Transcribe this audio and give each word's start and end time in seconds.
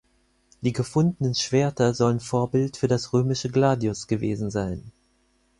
Die 0.61 0.73
gefundenen 0.73 1.35
Schwerter 1.35 1.93
sollen 1.93 2.19
Vorbild 2.19 2.75
für 2.75 2.87
das 2.87 3.13
römische 3.13 3.49
Gladius 3.49 4.07
gewesen 4.07 4.49
sein. 4.49 4.91